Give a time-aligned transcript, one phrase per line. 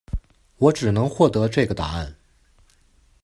[0.57, 2.15] 我只能获得这个答案